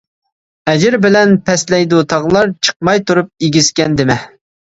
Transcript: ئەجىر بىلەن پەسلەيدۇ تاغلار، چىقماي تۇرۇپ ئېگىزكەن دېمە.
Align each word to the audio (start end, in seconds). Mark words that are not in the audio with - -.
ئەجىر 0.71 0.95
بىلەن 1.01 1.35
پەسلەيدۇ 1.49 2.01
تاغلار، 2.13 2.49
چىقماي 2.69 3.05
تۇرۇپ 3.11 3.47
ئېگىزكەن 3.49 4.01
دېمە. 4.01 4.19